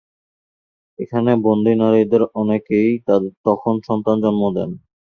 এখানে 0.99 1.31
বন্দি 1.45 1.73
নারীদের 1.81 2.21
অনেকেই 2.41 2.89
তখন 3.45 3.73
সন্তান 3.87 4.17
জন্ম 4.23 4.43
দেন। 4.55 4.69